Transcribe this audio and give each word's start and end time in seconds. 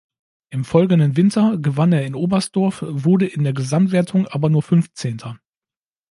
Im 0.49 0.65
folgenden 0.65 1.15
Winter 1.15 1.59
gewann 1.59 1.93
er 1.93 2.07
in 2.07 2.15
Oberstdorf, 2.15 2.83
wurde 2.87 3.27
in 3.27 3.43
der 3.43 3.53
Gesamtwertung 3.53 4.25
aber 4.27 4.49
nur 4.49 4.63
Fünfzehnter. 4.63 5.37